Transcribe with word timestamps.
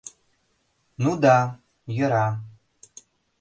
—Ну 1.03 1.11
да 1.23 1.37
йӧра... 1.95 2.27